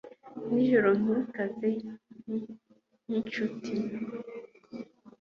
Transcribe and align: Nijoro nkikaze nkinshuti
Nijoro 0.51 0.87
nkikaze 1.01 1.69
nkinshuti 3.05 3.73